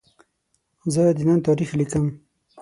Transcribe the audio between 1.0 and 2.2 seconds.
د نن تاریخ لیکم.